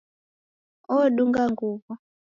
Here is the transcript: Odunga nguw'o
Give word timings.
Odunga 0.95 1.41
nguw'o 1.51 1.93